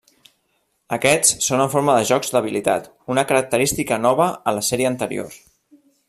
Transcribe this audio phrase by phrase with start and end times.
[0.95, 5.37] Aquests són en forma de jocs d'habilitat, una característica nova a la sèrie anterior.